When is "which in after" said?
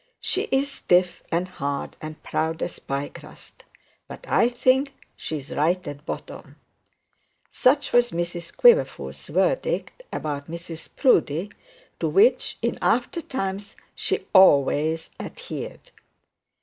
12.07-13.21